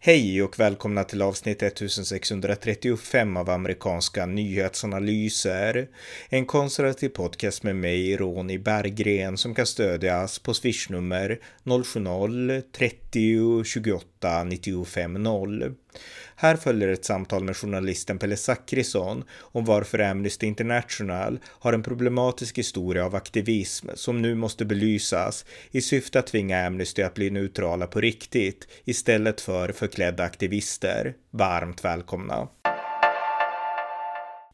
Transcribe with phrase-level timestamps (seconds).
[0.00, 5.88] Hej och välkomna till avsnitt 1635 av amerikanska nyhetsanalyser.
[6.28, 11.38] En konservativ podcast med mig, Ronny Berggren, som kan stödjas på swishnummer
[13.10, 15.74] 30 28 95 0.
[16.36, 22.58] Här följer ett samtal med journalisten Pelle Zackrisson om varför Amnesty International har en problematisk
[22.58, 27.86] historia av aktivism som nu måste belysas i syfte att tvinga Amnesty att bli neutrala
[27.86, 31.14] på riktigt istället för förklädda aktivister.
[31.30, 32.48] Varmt välkomna!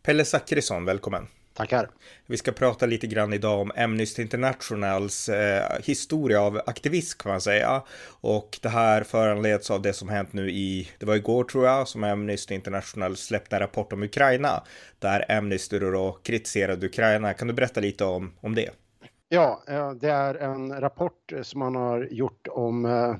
[0.02, 1.26] Pelle Zackrisson, välkommen!
[1.54, 1.90] Tackar.
[2.26, 7.40] Vi ska prata lite grann idag om Amnesty Internationals eh, historia av aktivism kan man
[7.40, 7.82] säga.
[8.20, 11.88] Och det här föranleds av det som hänt nu i, det var igår tror jag,
[11.88, 14.62] som Amnesty International släppte en rapport om Ukraina.
[14.98, 17.34] Där Amnesty då kritiserade Ukraina.
[17.34, 18.70] Kan du berätta lite om, om det?
[19.28, 19.62] Ja,
[20.00, 23.14] det är en rapport som man har gjort om eh,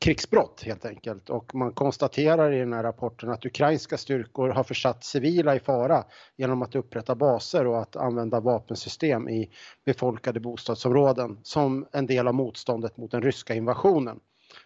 [0.00, 5.04] krigsbrott helt enkelt och man konstaterar i den här rapporten att ukrainska styrkor har försatt
[5.04, 6.04] civila i fara
[6.36, 9.50] genom att upprätta baser och att använda vapensystem i
[9.84, 14.20] befolkade bostadsområden som en del av motståndet mot den ryska invasionen.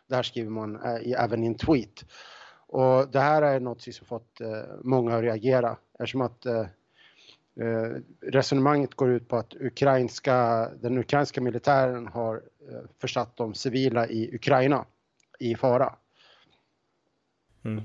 [0.09, 2.05] Det här skriver man eh, även i en tweet.
[2.67, 4.49] Och det här är något som fått eh,
[4.83, 6.67] många att reagera eftersom att eh,
[8.23, 12.43] resonemanget går ut på att ukrainska, den ukrainska militären har
[13.01, 14.85] försatt de civila i Ukraina
[15.45, 15.97] i fara.
[17.65, 17.83] Mm.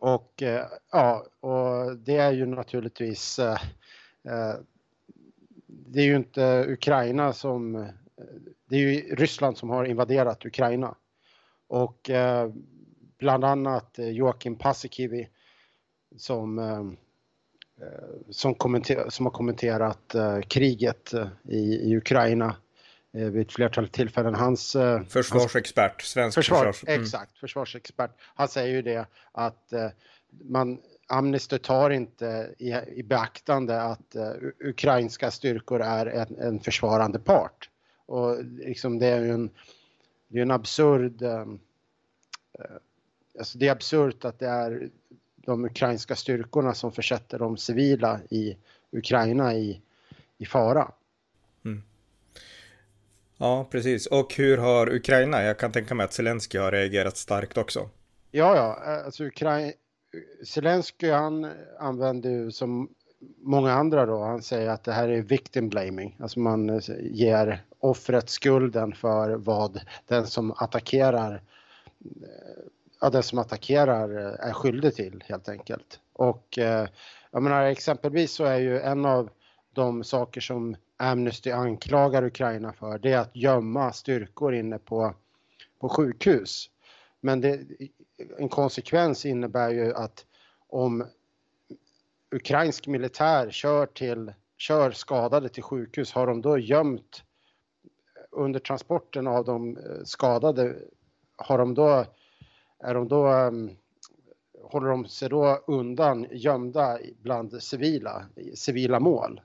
[0.00, 3.60] Och eh, ja, och det är ju naturligtvis eh,
[4.22, 4.54] eh,
[5.66, 7.88] det är ju inte Ukraina som
[8.68, 10.94] det är ju Ryssland som har invaderat Ukraina.
[11.66, 12.10] Och
[13.18, 15.28] bland annat Joakim Paasikivi
[16.16, 16.96] som
[18.30, 20.14] som, kommenter, som har kommenterat
[20.48, 21.14] kriget
[21.48, 22.56] i, i Ukraina
[23.24, 24.34] vid ett flertal tillfällen.
[24.34, 26.88] Hans, eh, försvarsexpert, svensk försvar, försvars...
[26.88, 27.02] Mm.
[27.02, 28.10] Exakt, försvarsexpert.
[28.20, 29.88] Han säger ju det att eh,
[30.30, 37.18] man, Amnesty tar inte i, i beaktande att uh, ukrainska styrkor är en, en, försvarande
[37.18, 37.70] part.
[38.06, 39.50] Och liksom det är ju en,
[40.28, 41.22] det är en absurd...
[41.22, 41.60] Um,
[42.58, 42.76] uh,
[43.38, 44.90] alltså det är absurt att det är
[45.36, 48.56] de ukrainska styrkorna som försätter de civila i
[48.90, 49.80] Ukraina i,
[50.38, 50.92] i fara.
[51.64, 51.82] Mm.
[53.38, 54.06] Ja, precis.
[54.06, 57.88] Och hur har Ukraina, jag kan tänka mig att Zelensky har reagerat starkt också.
[58.30, 59.72] Ja, ja, eh, alltså Ukraina,
[60.44, 62.88] Zelensky han använder ju som
[63.42, 67.62] många andra då, han säger att det här är victim blaming, alltså man eh, ger
[67.78, 72.62] offret skulden för vad den som attackerar eh,
[73.00, 76.00] ja, den som attackerar är skyldig till helt enkelt.
[76.12, 76.58] Och
[77.30, 79.30] jag menar exempelvis så är ju en av
[79.72, 85.14] de saker som Amnesty anklagar Ukraina för det är att gömma styrkor inne på,
[85.80, 86.70] på sjukhus.
[87.20, 87.60] Men det,
[88.38, 90.26] en konsekvens innebär ju att
[90.68, 91.06] om
[92.30, 97.22] ukrainsk militär kör, till, kör skadade till sjukhus, har de då gömt
[98.30, 100.76] under transporten av de eh, skadade,
[101.36, 102.04] har de då,
[102.78, 103.70] är de då, um,
[104.62, 109.40] håller de sig då undan gömda bland civila, civila mål?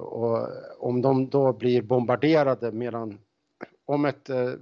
[0.00, 3.18] Och om de då blir bombarderade medan,
[3.84, 4.52] om ett, eh,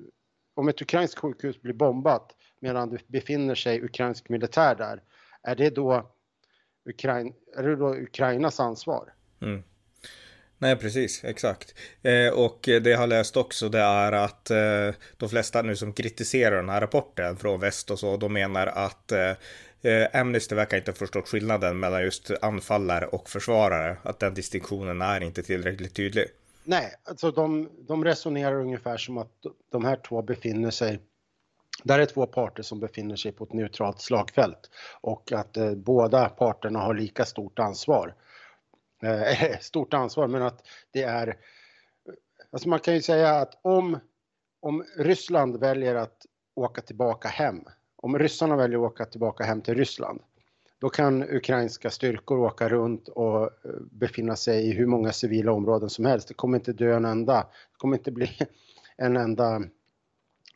[0.54, 5.02] om ett ukrainskt sjukhus blir bombat medan det befinner sig ukrainsk militär där,
[5.42, 6.10] är det då,
[6.84, 9.12] Ukraina, är det då Ukrainas ansvar?
[9.42, 9.62] Mm.
[10.60, 11.74] Nej, precis, exakt.
[12.02, 15.92] Eh, och det jag har läst också det är att eh, de flesta nu som
[15.92, 19.32] kritiserar den här rapporten från väst och så, de menar att eh,
[19.82, 25.02] Eh, Amnesty verkar inte ha förstått skillnaden mellan just anfallare och försvarare, att den distinktionen
[25.02, 26.26] är inte tillräckligt tydlig.
[26.64, 29.32] Nej, alltså de, de resonerar ungefär som att
[29.72, 30.98] de här två befinner sig
[31.84, 36.28] där är två parter som befinner sig på ett neutralt slagfält och att eh, båda
[36.28, 38.14] parterna har lika stort ansvar.
[39.02, 41.36] Eh, stort ansvar, men att det är...
[42.50, 43.98] Alltså man kan ju säga att om,
[44.60, 47.64] om Ryssland väljer att åka tillbaka hem
[48.02, 50.20] om ryssarna väljer att åka tillbaka hem till Ryssland,
[50.78, 53.50] då kan ukrainska styrkor åka runt och eh,
[53.90, 56.28] befinna sig i hur många civila områden som helst.
[56.28, 57.36] Det kommer inte dö en enda,
[57.72, 58.30] det kommer inte bli
[58.96, 59.62] en enda,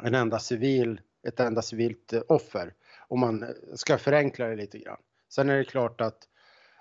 [0.02, 2.74] en enda civil, ett enda civilt eh, offer
[3.08, 5.00] om man eh, ska förenkla det lite grann.
[5.28, 6.28] Sen är det klart att,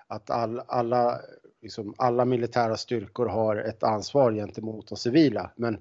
[0.06, 1.20] att all, alla,
[1.62, 5.78] liksom, alla militära styrkor har ett ansvar gentemot de civila, men,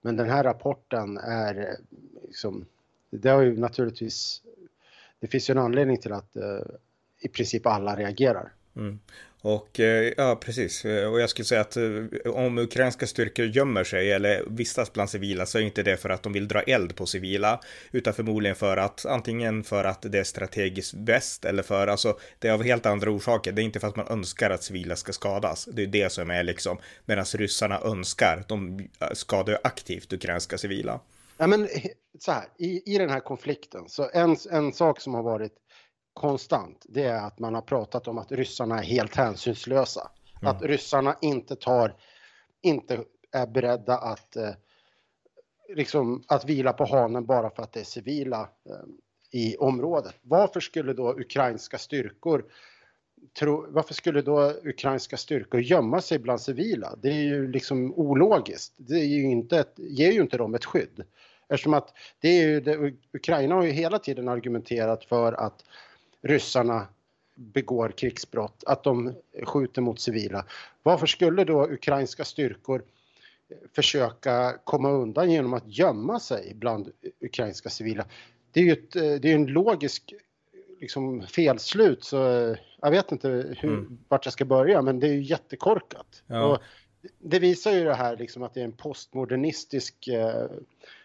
[0.00, 1.76] men den här rapporten är
[2.22, 2.66] liksom,
[3.18, 4.42] det har ju naturligtvis,
[5.20, 6.60] det finns ju en anledning till att eh,
[7.20, 8.52] i princip alla reagerar.
[8.76, 8.98] Mm.
[9.44, 10.84] Och eh, ja, precis.
[10.84, 11.84] Eh, och jag skulle säga att eh,
[12.24, 16.22] om ukrainska styrkor gömmer sig eller vistas bland civila så är inte det för att
[16.22, 17.60] de vill dra eld på civila,
[17.92, 22.48] utan förmodligen för att antingen för att det är strategiskt bäst eller för, alltså det
[22.48, 23.52] är av helt andra orsaker.
[23.52, 25.68] Det är inte för att man önskar att civila ska skadas.
[25.72, 31.00] Det är det som är liksom, medan ryssarna önskar, de skadar ju aktivt ukrainska civila.
[31.36, 31.68] Ja, men
[32.18, 35.52] så här, i, i den här konflikten, så en, en sak som har varit
[36.12, 40.10] konstant, det är att man har pratat om att ryssarna är helt hänsynslösa.
[40.42, 40.56] Mm.
[40.56, 41.96] Att ryssarna inte tar,
[42.62, 44.50] inte är beredda att eh,
[45.74, 50.14] liksom att vila på hanen bara för att det är civila eh, i området.
[50.22, 52.44] Varför skulle då ukrainska styrkor
[53.38, 56.96] tro, varför skulle då ukrainska styrkor gömma sig bland civila?
[57.02, 58.72] Det är ju liksom ologiskt.
[58.76, 61.04] Det är ju inte ett, ger ju inte dem ett skydd.
[61.48, 65.64] Eftersom att det är ju, det, Ukraina har ju hela tiden argumenterat för att
[66.22, 66.86] ryssarna
[67.34, 70.44] begår krigsbrott, att de skjuter mot civila.
[70.82, 72.82] Varför skulle då ukrainska styrkor
[73.72, 78.04] försöka komma undan genom att gömma sig bland ukrainska civila?
[78.52, 80.14] Det är ju ett, det är en logisk
[80.84, 82.16] liksom, felslut så
[82.80, 83.98] jag vet inte hur, mm.
[84.08, 86.22] vart jag ska börja men det är ju jättekorkat.
[86.26, 86.44] Ja.
[86.44, 86.58] Och
[87.18, 90.46] det visar ju det här liksom att det är en postmodernistisk eh,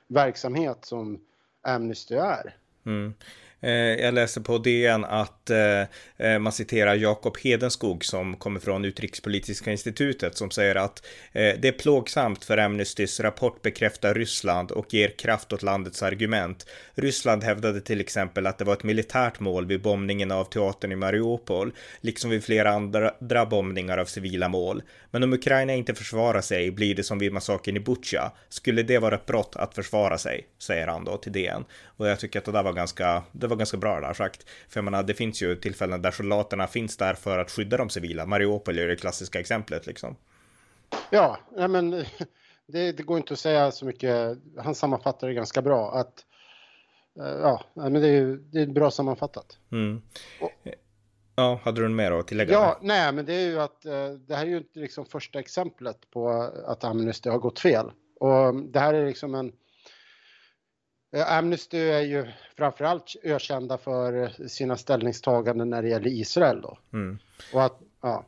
[0.07, 1.21] verksamhet som
[1.61, 2.55] Amnesty är.
[2.85, 3.13] Mm.
[3.61, 5.81] Eh, jag läser på DN att eh,
[6.17, 11.71] eh, man citerar Jakob Hedenskog som kommer från Utrikespolitiska institutet som säger att det är
[11.71, 16.65] plågsamt för Amnestys rapport bekräftar Ryssland och ger kraft åt landets argument.
[16.95, 20.95] Ryssland hävdade till exempel att det var ett militärt mål vid bombningen av teatern i
[20.95, 24.83] Mariupol, liksom vid flera andra bombningar av civila mål.
[25.11, 28.31] Men om Ukraina inte försvarar sig blir det som vid massakern i Butja.
[28.49, 30.47] Skulle det vara ett brott att försvara sig?
[30.59, 31.65] Säger han då till DN.
[31.85, 34.49] Och jag tycker att det där var ganska, det var ganska bra där sagt.
[34.69, 37.89] För jag menar, det finns ju tillfällen där soldaterna finns där för att skydda de
[37.89, 38.25] civila.
[38.25, 40.15] Mariupol är det klassiska exemplet liksom.
[41.09, 41.37] Ja,
[41.69, 41.91] men
[42.67, 44.37] det, det, går inte att säga så mycket.
[44.57, 45.91] Han sammanfattar det ganska bra.
[45.91, 46.25] Att,
[47.19, 49.57] eh, ja, men det är, det är bra sammanfattat.
[49.71, 50.01] Mm.
[50.41, 50.51] Och,
[51.35, 52.53] ja, hade du mer att tillägga?
[52.53, 55.39] Ja, nej, men det är ju att eh, det här är ju inte liksom första
[55.39, 56.29] exemplet på
[56.65, 57.91] att Amnesty har gått fel.
[58.19, 59.51] Och det här är liksom en
[61.11, 62.27] Amnesty är ju
[62.57, 66.77] framförallt ökända för sina ställningstaganden när det gäller Israel då.
[66.93, 67.19] Mm.
[67.53, 68.25] Och att, ja.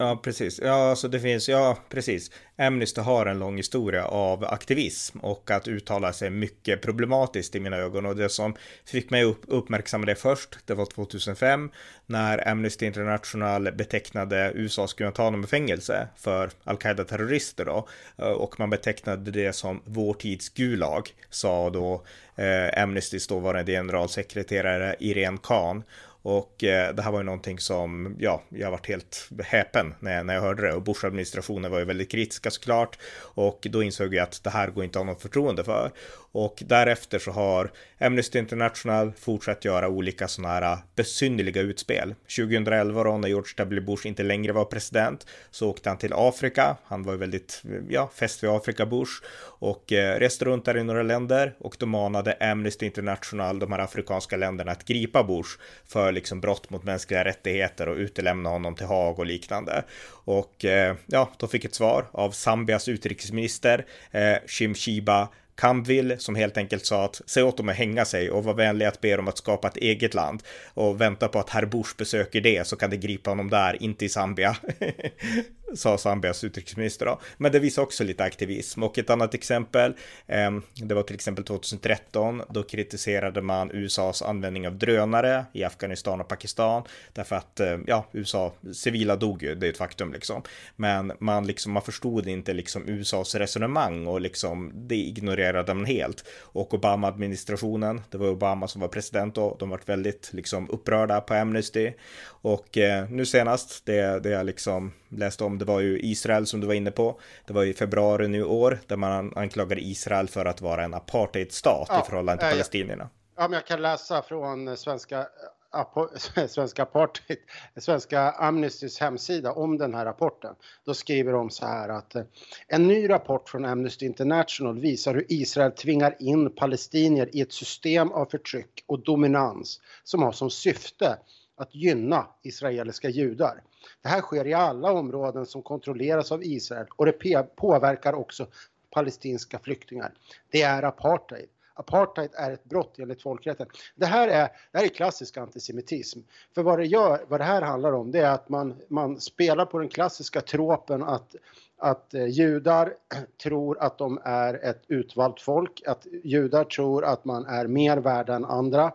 [0.00, 0.60] Ja, precis.
[0.62, 2.30] Ja, alltså det finns, ja, precis.
[2.56, 7.76] Amnesty har en lång historia av aktivism och att uttala sig mycket problematiskt i mina
[7.76, 8.54] ögon och det som
[8.84, 11.70] fick mig upp, uppmärksamma det först, det var 2005
[12.06, 19.82] när Amnesty International betecknade USAs Guantanamo-fängelse för al-Qaida-terrorister då eh, och man betecknade det som
[19.84, 22.02] vår tids Gulag, sa då
[22.36, 25.82] eh, Amnestys dåvarande generalsekreterare Irene Khan
[26.22, 30.26] och eh, det här var ju någonting som, ja, jag varit helt häpen när jag,
[30.26, 30.72] när jag hörde det.
[30.72, 32.98] Och Bush-administrationen var ju väldigt kritiska såklart.
[33.18, 35.92] Och då insåg jag att det här går inte att ha något förtroende för.
[36.32, 37.70] Och därefter så har
[38.00, 42.14] Amnesty International fortsatt göra olika sådana här eh, besynnerliga utspel.
[42.36, 43.80] 2011 då när George W.
[43.80, 46.76] Bush inte längre var president så åkte han till Afrika.
[46.84, 50.76] Han var ju väldigt, eh, ja, fäst vid Afrika Bush och eh, reste runt där
[50.76, 55.58] i några länder och då manade Amnesty International de här afrikanska länderna att gripa Bush
[55.86, 59.84] för liksom brott mot mänskliga rättigheter och utelämna honom till Haag och liknande.
[60.24, 66.56] Och eh, ja, de fick ett svar av Zambias utrikesminister eh, Shimshiba Kamville som helt
[66.56, 69.28] enkelt sa att säg åt dem att hänga sig och var vänlig att be dem
[69.28, 70.42] att skapa ett eget land
[70.74, 74.04] och vänta på att herr Bush besöker det så kan det gripa honom där, inte
[74.04, 74.56] i Zambia.
[75.74, 77.20] sa Zambias utrikesminister då.
[77.36, 78.82] Men det visar också lite aktivism.
[78.82, 79.94] Och ett annat exempel,
[80.26, 86.20] eh, det var till exempel 2013, då kritiserade man USAs användning av drönare i Afghanistan
[86.20, 86.82] och Pakistan.
[87.12, 90.42] Därför att, eh, ja, USA, civila dog ju, det är ett faktum liksom.
[90.76, 96.24] Men man liksom, man förstod inte liksom USAs resonemang och liksom det ignorerade man helt.
[96.40, 101.34] Och Obama-administrationen, det var Obama som var president då, de var väldigt liksom upprörda på
[101.34, 101.92] Amnesty.
[102.24, 106.60] Och eh, nu senast, det, det är liksom läste om, det var ju Israel som
[106.60, 107.20] du var inne på.
[107.46, 110.94] Det var i februari nu i år där man anklagade Israel för att vara en
[110.94, 113.08] apartheidstat ja, i förhållande till äh, palestinierna.
[113.36, 115.26] Ja, men jag kan läsa från svenska
[116.48, 117.38] svenska apartheid,
[117.76, 120.54] svenska Amnestys hemsida om den här rapporten.
[120.84, 122.22] Då skriver de så här att eh,
[122.68, 128.12] en ny rapport från Amnesty International visar hur Israel tvingar in palestinier i ett system
[128.12, 131.18] av förtryck och dominans som har som syfte
[131.58, 133.62] att gynna israeliska judar.
[134.02, 137.12] Det här sker i alla områden som kontrolleras av Israel och det
[137.56, 138.46] påverkar också
[138.90, 140.12] palestinska flyktingar.
[140.50, 141.48] Det är apartheid.
[141.74, 143.66] apartheid är ett brott enligt folkrätten.
[143.94, 146.20] Det här är, det här är klassisk antisemitism.
[146.54, 149.64] För vad det, gör, vad det här handlar om det är att man, man spelar
[149.64, 151.34] på den klassiska tropen att
[151.78, 152.94] att eh, judar
[153.42, 158.28] tror att de är ett utvalt folk, att judar tror att man är mer värd
[158.28, 158.92] än andra.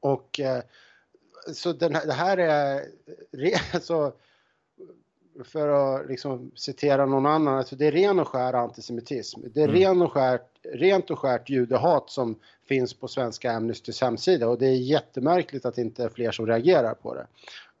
[0.00, 0.62] Och eh,
[1.54, 2.84] så den här, det här är,
[3.80, 4.12] så
[5.44, 9.40] för att liksom citera någon annan, alltså det är ren och skär antisemitism.
[9.54, 9.80] Det är mm.
[9.80, 14.66] ren och skärt, rent och skärt judehat som finns på svenska Amnestys hemsida och det
[14.66, 17.26] är jättemärkligt att det inte är fler som reagerar på det.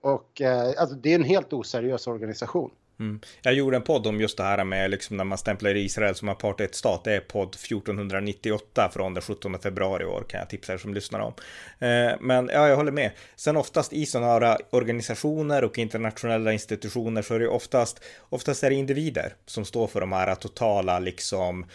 [0.00, 2.70] Och eh, alltså det är en helt oseriös organisation.
[3.02, 3.20] Mm.
[3.42, 6.28] Jag gjorde en podd om just det här med liksom när man stämplar Israel som
[6.28, 7.04] apartheidstat.
[7.04, 10.94] Det är podd 1498 från den 17 februari i år kan jag tipsa er som
[10.94, 11.32] lyssnar om.
[11.78, 13.10] Eh, men ja, jag håller med.
[13.36, 18.70] Sen oftast i sådana här organisationer och internationella institutioner så är det oftast, oftast är
[18.70, 21.66] det individer som står för de här totala liksom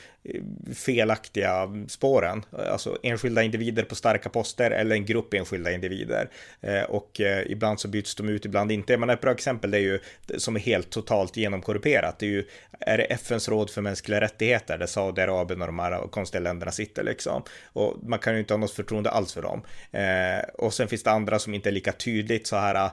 [0.76, 2.46] felaktiga spåren.
[2.72, 6.30] Alltså enskilda individer på starka poster eller en grupp enskilda individer.
[6.62, 8.98] Eh, och eh, ibland så byts de ut, ibland inte.
[8.98, 10.00] Men ett bra exempel är ju
[10.38, 12.20] som är helt totalt genomkorrumperat.
[12.20, 12.46] Det är ju
[12.80, 17.04] är det FNs råd för mänskliga rättigheter där Saudiarabien och de här konstiga länderna sitter
[17.04, 17.44] liksom.
[17.74, 19.62] Och man kan ju inte ha något förtroende alls för dem.
[19.92, 22.90] Eh, och sen finns det andra som inte är lika tydligt så här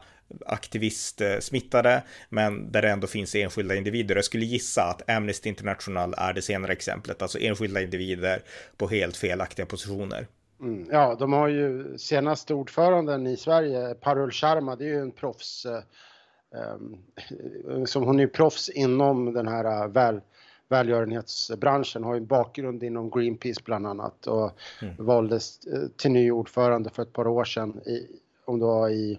[0.46, 4.14] aktivistsmittade, men där det ändå finns enskilda individer.
[4.14, 8.42] Jag skulle gissa att Amnesty International är det senare exemplet, alltså enskilda individer
[8.76, 10.26] på helt felaktiga positioner.
[10.60, 15.12] Mm, ja, de har ju senaste ordföranden i Sverige, Parul Sharma, det är ju en
[15.12, 15.82] proffs, eh,
[16.54, 20.20] eh, som hon är proffs inom den här eh, väl,
[20.68, 24.50] välgörenhetsbranschen, har ju en bakgrund inom Greenpeace bland annat och
[24.82, 24.94] mm.
[24.98, 28.06] valdes eh, till ny ordförande för ett par år sedan, i,
[28.44, 29.18] om det var i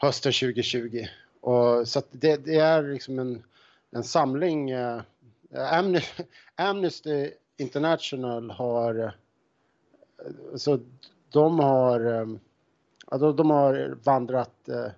[0.00, 1.06] hösten 2020.
[1.40, 3.42] Och, så det, det, är liksom en,
[3.90, 4.70] en samling.
[4.70, 5.02] Eh,
[5.54, 6.22] Amnesty,
[6.54, 9.10] Amnesty International har, eh,
[10.56, 10.78] så
[11.32, 12.28] de har,
[13.06, 14.90] alltså de har vandrat, eh,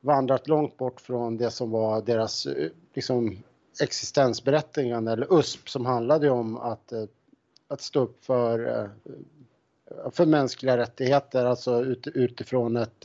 [0.00, 3.42] vandrat långt bort från det som var deras eh, liksom,
[3.80, 6.92] existensberättigande eller USP som handlade om att,
[7.68, 8.90] att stå upp för,
[10.10, 13.04] för mänskliga rättigheter, alltså ut, utifrån ett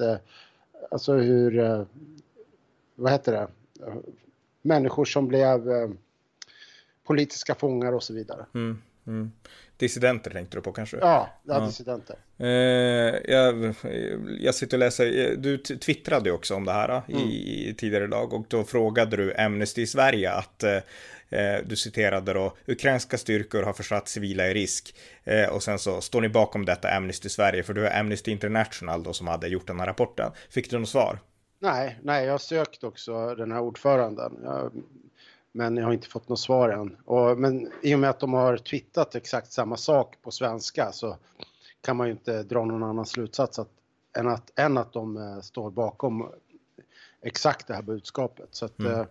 [0.92, 1.84] alltså hur, eh,
[2.96, 3.48] vad heter det,
[4.62, 5.90] människor som blev eh,
[7.04, 8.46] politiska fångar och så vidare.
[8.54, 9.32] Mm, mm.
[9.78, 10.98] Dissidenter tänkte du på kanske?
[10.98, 12.16] Ja, ja, dissidenter.
[12.38, 12.48] Eh,
[13.34, 13.76] jag,
[14.40, 17.22] jag sitter och läser, du twittrade ju också om det här mm.
[17.22, 20.78] i, tidigare dag och då frågade du Amnesty i Sverige att eh,
[21.66, 26.22] du citerade då ukrainska styrkor har försatt civila i risk eh, och sen så står
[26.22, 29.80] ni bakom detta Amnesty Sverige för du är Amnesty International då som hade gjort den
[29.80, 30.32] här rapporten.
[30.50, 31.20] Fick du något svar?
[31.60, 34.40] Nej, nej, jag har sökt också den här ordföranden.
[34.44, 34.72] Jag
[35.58, 36.98] men jag har inte fått något svar än.
[37.06, 41.18] Och, men i och med att de har twittrat exakt samma sak på svenska så
[41.82, 43.70] kan man ju inte dra någon annan slutsats att,
[44.18, 46.30] än, att, än att de uh, står bakom
[47.22, 48.48] exakt det här budskapet.
[48.52, 49.06] Så att, mm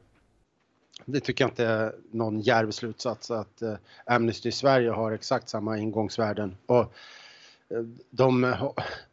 [1.05, 3.75] det tycker jag inte är någon djärv slutsats att eh,
[4.07, 6.57] Amnesty Sverige har exakt samma ingångsvärden.
[6.67, 6.81] Och
[7.69, 8.57] eh, de,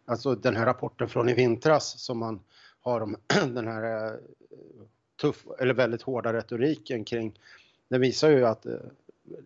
[0.06, 2.40] alltså den här rapporten från i vintras som man
[2.82, 4.18] har om den här eh,
[5.22, 7.40] tuff, eller väldigt hårda retoriken kring,
[7.88, 8.66] den visar ju att,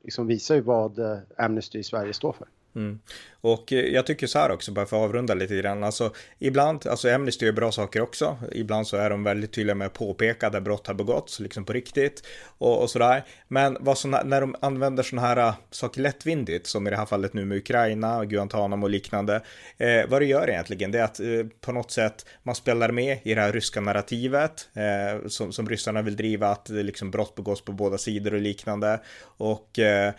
[0.03, 2.47] liksom visar ju vad Amnesty Sverige står för.
[2.75, 2.99] Mm.
[3.41, 6.87] Och eh, jag tycker så här också, bara för att avrunda lite grann, alltså ibland,
[6.87, 10.49] alltså Amnesty gör bra saker också, ibland så är de väldigt tydliga med att påpeka
[10.49, 12.23] där brott har begåtts, liksom på riktigt
[12.57, 13.23] och, och sådär.
[13.47, 17.05] Men vad såna, när de använder sådana här eh, saker lättvindigt, som i det här
[17.05, 19.41] fallet nu med Ukraina, Guantanamo och liknande,
[19.77, 21.27] eh, vad det gör egentligen, det är att eh,
[21.61, 26.01] på något sätt man spelar med i det här ryska narrativet eh, som, som ryssarna
[26.01, 28.99] vill driva, att eh, liksom brott begås på båda sidor och liknande.
[29.37, 30.13] Och Eh,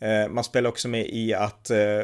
[0.00, 2.02] Eh, man spelar också med i att, eh,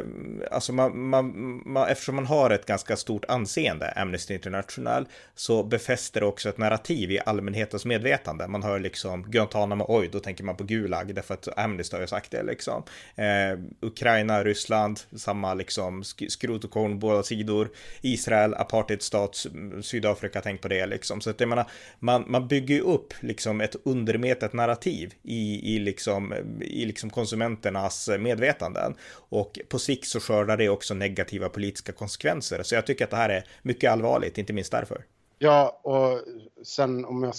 [0.50, 6.20] alltså man, man, man, eftersom man har ett ganska stort anseende, Amnesty International, så befäster
[6.20, 8.48] det också ett narrativ i allmänhetens medvetande.
[8.48, 12.06] Man hör liksom Guantanamo, oj, då tänker man på Gulag, därför att Amnesty har ju
[12.06, 12.82] sagt det liksom.
[13.14, 17.68] Eh, Ukraina, Ryssland, samma liksom skrot och korn, båda sidor.
[18.00, 19.46] Israel, apartheidstat,
[19.82, 21.20] Sydafrika, tänk på det liksom.
[21.20, 21.66] Så att jag menar,
[21.98, 27.85] man, man bygger ju upp liksom ett undermetet narrativ i, i liksom, i liksom konsumenterna
[27.86, 28.94] medborgarnas medvetanden.
[29.30, 32.62] Och på sikt så skördar det också negativa politiska konsekvenser.
[32.62, 35.04] Så jag tycker att det här är mycket allvarligt, inte minst därför.
[35.38, 36.20] Ja, och
[36.64, 37.34] sen om, jag,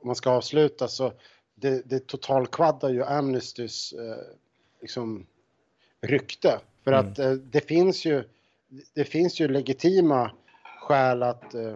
[0.00, 1.12] om man ska avsluta så
[1.54, 4.36] det, det totalkvaddar ju Amnestys eh,
[4.80, 5.26] liksom,
[6.00, 6.60] rykte.
[6.84, 7.12] För mm.
[7.12, 8.24] att eh, det finns ju
[8.94, 10.30] det finns ju legitima
[10.80, 11.74] skäl att eh,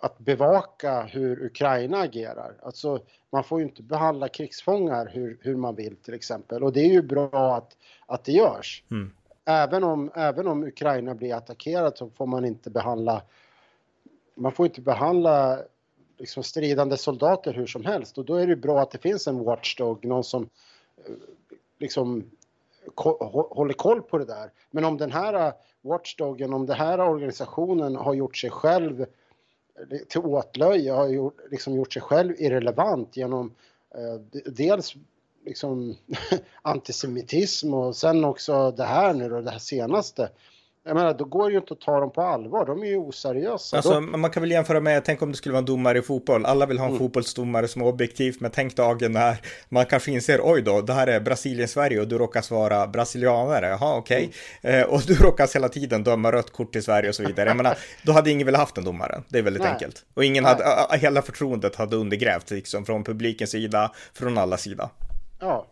[0.00, 2.54] att bevaka hur Ukraina agerar.
[2.62, 6.62] Alltså, man får ju inte behandla krigsfångar hur, hur man vill till exempel.
[6.62, 8.84] Och det är ju bra att, att det görs.
[8.90, 9.10] Mm.
[9.44, 13.22] även om, även om Ukraina blir attackerat så får man inte behandla
[14.34, 15.58] man får inte behandla
[16.18, 19.44] liksom stridande soldater hur som helst och då är det bra att det finns en
[19.44, 20.42] watchdog, någon som
[20.96, 21.14] eh,
[21.78, 22.30] liksom
[23.50, 24.50] håller koll på det där.
[24.70, 25.52] Men om den här
[25.82, 29.06] watchdogen, om den här organisationen har gjort sig själv eh,
[30.08, 33.54] till åtlöje, har gjort, liksom gjort sig själv irrelevant genom
[33.94, 34.94] eh, dels
[35.44, 35.96] liksom
[36.62, 40.30] antisemitism och sen också det här nu då, det här senaste.
[40.86, 42.66] Jag menar, då går det ju inte att ta dem på allvar.
[42.66, 43.76] De är ju oseriösa.
[43.76, 44.00] Alltså, då...
[44.00, 46.46] man kan väl jämföra med, tänk om det skulle vara en domare i fotboll.
[46.46, 46.98] Alla vill ha en mm.
[46.98, 49.36] fotbollsdomare som är objektiv, men tänk dagen när
[49.68, 53.66] man kanske inser, oj då, det här är Brasilien-Sverige och du råkar vara brasilianare.
[53.66, 54.30] Jaha, okej.
[54.60, 54.72] Okay.
[54.72, 54.80] Mm.
[54.80, 57.48] Eh, och du råkar hela tiden döma rött kort till Sverige och så vidare.
[57.48, 59.24] Jag menar, då hade ingen velat haft den domaren.
[59.28, 59.72] Det är väldigt Nej.
[59.72, 60.04] enkelt.
[60.14, 60.64] Och ingen hade,
[60.98, 64.88] hela förtroendet hade undergrävt, liksom, från publikens sida, från alla sidor.
[65.40, 65.66] Ja,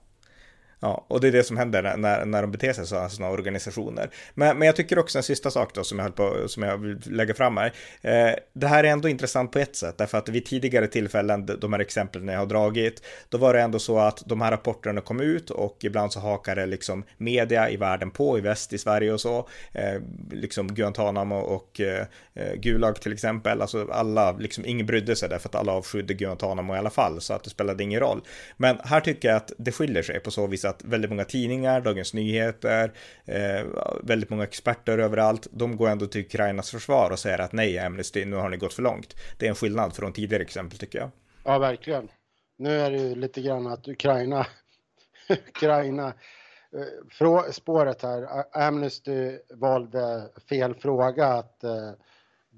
[0.85, 3.33] Ja, och det är det som händer när, när de beter sig så, alltså sådana
[3.35, 4.11] organisationer.
[4.35, 6.99] Men, men jag tycker också en sista sak då som jag, på, som jag vill
[7.07, 7.73] lägga fram här.
[8.01, 11.73] Eh, det här är ändå intressant på ett sätt, därför att vid tidigare tillfällen, de
[11.73, 15.21] här exemplen jag har dragit, då var det ändå så att de här rapporterna kom
[15.21, 19.21] ut och ibland så hakade liksom media i världen på, i väst, i Sverige och
[19.21, 25.17] så, eh, liksom Guantanamo och eh, eh, Gulag till exempel, alltså alla, liksom ingen brydde
[25.17, 28.21] sig därför att alla avskydde Guantanamo i alla fall, så att det spelade ingen roll.
[28.57, 31.81] Men här tycker jag att det skiljer sig på så vis att väldigt många tidningar,
[31.81, 32.93] Dagens Nyheter,
[33.25, 33.67] eh,
[34.03, 38.25] väldigt många experter överallt, de går ändå till Ukrainas försvar och säger att nej, Amnesty,
[38.25, 39.17] nu har ni gått för långt.
[39.39, 41.11] Det är en skillnad från tidigare exempel tycker jag.
[41.45, 42.09] Ja, verkligen.
[42.57, 44.47] Nu är det ju lite grann att Ukraina,
[45.49, 46.07] Ukraina,
[46.73, 51.93] eh, spåret här, Amnesty valde fel fråga att eh,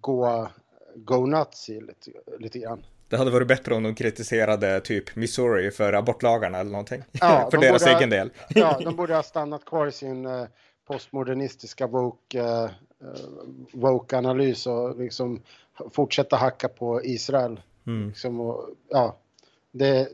[0.00, 0.48] gå,
[0.94, 2.84] go nuts i lite, lite grann.
[3.14, 7.02] Det hade varit bättre om de kritiserade typ Missouri för abortlagarna eller någonting.
[7.12, 8.30] Ja, för de deras egen del.
[8.48, 10.46] ja, de borde ha stannat kvar i sin uh,
[10.86, 12.70] postmodernistiska woke, uh,
[13.72, 15.42] woke-analys och liksom
[15.92, 17.60] fortsätta hacka på Israel.
[17.86, 18.08] Mm.
[18.08, 19.18] Liksom och, ja,
[19.72, 20.08] det,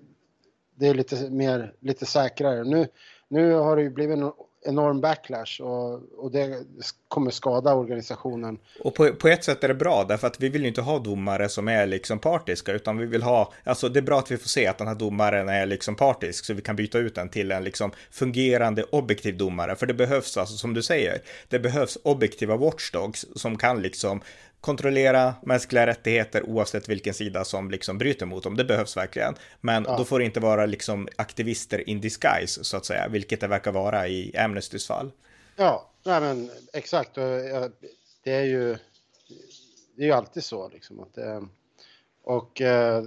[0.74, 2.64] det är lite mer, lite säkrare.
[2.64, 2.88] Nu,
[3.28, 6.64] nu har det ju blivit en enorm backlash och, och det
[7.08, 8.58] kommer skada organisationen.
[8.80, 10.98] Och på, på ett sätt är det bra därför att vi vill ju inte ha
[10.98, 14.36] domare som är liksom partiska utan vi vill ha, alltså det är bra att vi
[14.36, 17.28] får se att den här domaren är liksom partisk så vi kan byta ut den
[17.28, 21.98] till en liksom fungerande objektiv domare för det behövs alltså som du säger, det behövs
[22.02, 24.20] objektiva watchdogs som kan liksom
[24.60, 28.56] kontrollera mänskliga rättigheter oavsett vilken sida som liksom bryter mot dem.
[28.56, 29.34] Det behövs verkligen.
[29.60, 29.96] Men ja.
[29.96, 33.72] då får det inte vara liksom aktivister in disguise så att säga, vilket det verkar
[33.72, 35.10] vara i Amnestys fall.
[35.56, 37.14] Ja, nej men exakt.
[38.24, 38.76] Det är ju,
[39.96, 41.42] det är ju alltid så liksom att det,
[42.24, 43.04] och eh,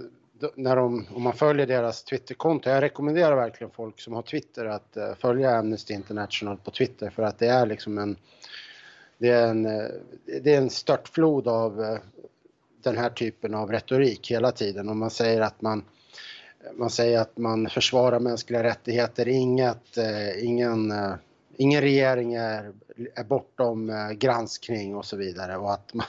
[0.54, 4.96] när de, om man följer deras Twitterkonto, jag rekommenderar verkligen folk som har Twitter att
[4.96, 8.16] eh, följa Amnesty International på Twitter för att det är liksom en
[9.18, 9.90] det är en, eh,
[10.42, 11.98] det är en störtflod av eh,
[12.82, 14.88] den här typen av retorik hela tiden.
[14.88, 15.84] Och man säger att man,
[16.74, 19.28] man säger att man försvarar mänskliga rättigheter.
[19.28, 20.92] Inget, eh, ingen,
[21.56, 22.72] ingen regering är,
[23.14, 25.56] är bortom granskning och så vidare.
[25.56, 26.06] Och att man,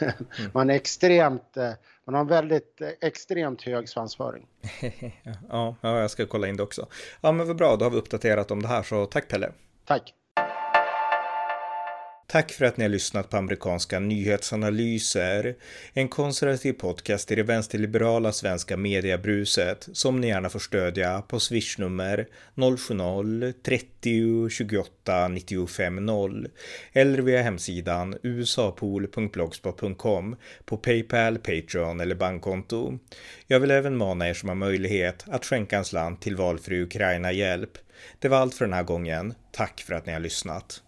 [0.00, 0.14] mm.
[0.54, 1.56] man är extremt,
[2.04, 4.46] man har en väldigt extremt hög svansföring.
[5.48, 6.86] ja, ja, jag ska kolla in det också.
[7.20, 9.52] Ja, men vad bra, då har vi uppdaterat om det här, så tack Pelle.
[9.84, 10.14] Tack.
[12.30, 15.54] Tack för att ni har lyssnat på amerikanska nyhetsanalyser.
[15.92, 22.26] En konservativ podcast i det vänsterliberala svenska mediebruset som ni gärna får stödja på swishnummer
[22.54, 26.48] 070-30 28 95 0
[26.92, 32.98] eller via hemsidan usapool.blogspot.com på Paypal, Patreon eller bankkonto.
[33.46, 37.78] Jag vill även mana er som har möjlighet att skänka en slant till valfri Ukraina-hjälp.
[38.18, 39.34] Det var allt för den här gången.
[39.52, 40.82] Tack för att ni har lyssnat.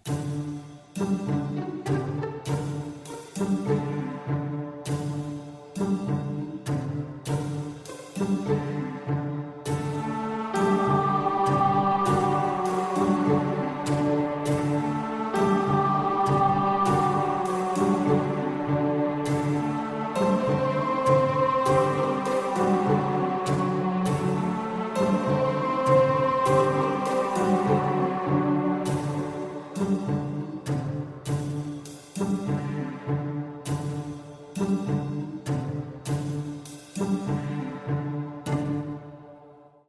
[0.97, 2.00] thank you